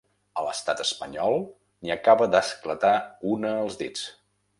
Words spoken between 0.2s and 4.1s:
A l’estat espanyol n’hi acaba d’esclatar una als dits.